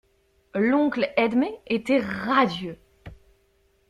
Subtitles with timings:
[0.55, 2.79] L'oncle Edme était radieux.